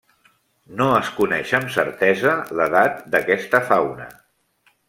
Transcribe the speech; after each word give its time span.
No 0.79 0.87
es 1.01 1.11
coneix 1.17 1.53
amb 1.59 1.69
certesa 1.77 2.35
l'edat 2.61 2.99
d'aquesta 3.17 3.65
fauna. 3.73 4.13